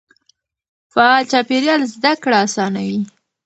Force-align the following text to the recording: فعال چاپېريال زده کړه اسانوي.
فعال 0.93 1.23
چاپېريال 1.31 1.81
زده 1.93 2.13
کړه 2.23 2.37
اسانوي. 2.45 2.99